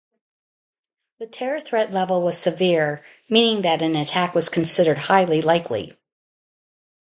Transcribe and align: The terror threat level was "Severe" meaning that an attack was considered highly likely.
The 1.19 1.27
terror 1.27 1.59
threat 1.59 1.91
level 1.91 2.23
was 2.23 2.35
"Severe" 2.35 3.03
meaning 3.29 3.61
that 3.61 3.83
an 3.83 3.95
attack 3.95 4.33
was 4.33 4.49
considered 4.49 4.97
highly 4.97 5.43
likely. 5.43 5.93